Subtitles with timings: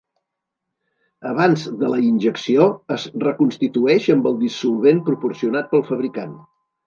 [1.31, 2.65] Abans de la injecció
[2.95, 6.35] es reconstitueix amb el dissolvent proporcionat pel fabricant.